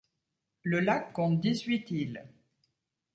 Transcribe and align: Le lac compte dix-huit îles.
Le 0.63 0.79
lac 0.79 1.13
compte 1.13 1.39
dix-huit 1.41 1.91
îles. 1.91 2.25